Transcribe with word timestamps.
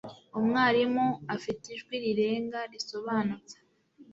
Umwarimu 0.39 1.07
afite 1.35 1.63
ijwi 1.75 1.95
rirenga, 2.03 2.59
risobanutse. 2.71 3.55